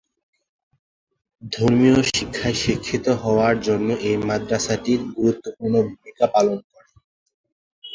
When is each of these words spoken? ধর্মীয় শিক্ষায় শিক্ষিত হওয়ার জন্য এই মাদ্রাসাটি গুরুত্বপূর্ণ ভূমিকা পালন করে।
ধর্মীয় 1.51 1.97
শিক্ষায় 2.09 2.57
শিক্ষিত 2.63 3.05
হওয়ার 3.23 3.55
জন্য 3.67 3.87
এই 4.07 4.17
মাদ্রাসাটি 4.27 4.93
গুরুত্বপূর্ণ 5.15 5.75
ভূমিকা 5.87 6.25
পালন 6.35 6.57
করে। 6.65 6.89